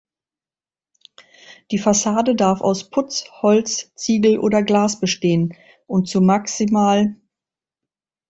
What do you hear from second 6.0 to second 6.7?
zu max.